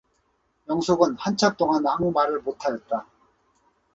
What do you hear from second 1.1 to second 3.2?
한참 동안 아무 말을 못 하였다.